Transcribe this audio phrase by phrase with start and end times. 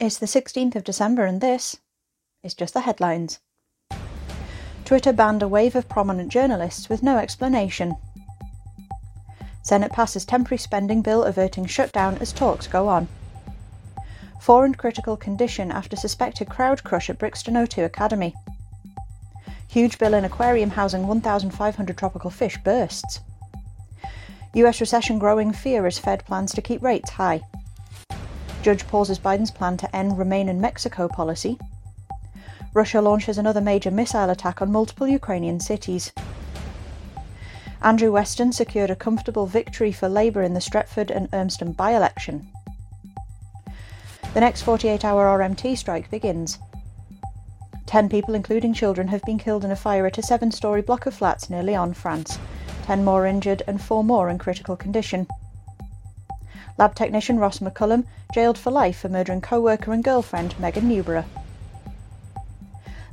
[0.00, 1.78] It's the 16th of December, and this
[2.44, 3.40] is just the headlines.
[4.84, 7.96] Twitter banned a wave of prominent journalists with no explanation.
[9.64, 13.08] Senate passes temporary spending bill averting shutdown as talks go on.
[14.40, 18.36] Four in critical condition after suspected crowd crush at Brixton O2 Academy.
[19.66, 23.18] Huge Berlin aquarium housing 1,500 tropical fish bursts.
[24.54, 27.40] US recession growing fear as Fed plans to keep rates high.
[28.68, 31.58] Judge pauses Biden's plan to end Remain in Mexico policy.
[32.74, 36.12] Russia launches another major missile attack on multiple Ukrainian cities.
[37.80, 42.46] Andrew Western secured a comfortable victory for Labour in the Stretford and Urmston by election.
[44.34, 46.58] The next 48 hour RMT strike begins.
[47.86, 51.06] Ten people, including children, have been killed in a fire at a seven story block
[51.06, 52.38] of flats near Lyon, France.
[52.82, 55.26] Ten more injured and four more in critical condition.
[56.78, 61.24] Lab technician Ross McCullum jailed for life for murdering co worker and girlfriend Megan Newborough.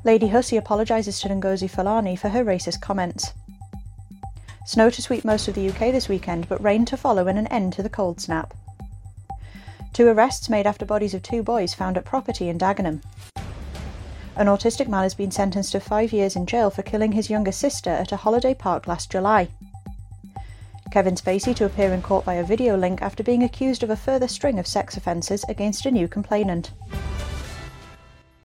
[0.04, 3.34] Lady Hussey apologises to Ngozi Fulani for her racist comments.
[4.68, 7.48] Snow to sweep most of the UK this weekend, but rain to follow and an
[7.48, 8.54] end to the cold snap.
[9.94, 13.02] Two arrests made after bodies of two boys found at property in Dagenham.
[14.36, 17.52] An autistic man has been sentenced to five years in jail for killing his younger
[17.52, 19.48] sister at a holiday park last July.
[20.96, 24.30] Kevin Spacey to appear in court via video link after being accused of a further
[24.30, 26.72] string of sex offences against a new complainant.